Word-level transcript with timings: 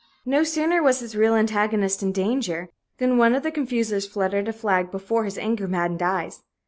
No 0.25 0.43
sooner 0.43 0.81
was 0.81 0.97
his 1.01 1.15
real 1.15 1.35
antagonist 1.35 2.01
in 2.01 2.11
danger, 2.11 2.69
than 2.97 3.19
one 3.19 3.35
of 3.35 3.43
the 3.43 3.51
confusers 3.51 4.07
fluttered 4.07 4.47
a 4.47 4.51
flag 4.53 4.89
before 4.89 5.25
his 5.25 5.37
anger 5.37 5.67
maddened 5.67 6.01
eyes. 6.01 6.41